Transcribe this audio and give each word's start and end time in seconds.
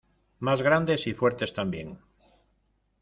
Más 0.39 0.63
grandes 0.63 1.05
y 1.05 1.13
fuertes 1.13 1.53
también. 1.53 1.99